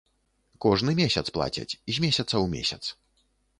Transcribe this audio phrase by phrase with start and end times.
[0.65, 2.83] Кожны месяц плацяць, з месяца ў месяц.